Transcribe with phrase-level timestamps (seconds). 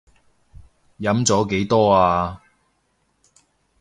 [0.99, 2.41] 飲咗幾多呀？